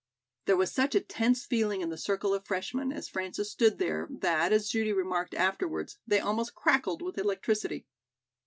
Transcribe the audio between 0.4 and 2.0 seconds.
There was such a tense feeling in the